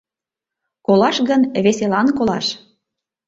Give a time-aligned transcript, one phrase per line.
[0.85, 2.47] —Колаш гын— веселан колаш!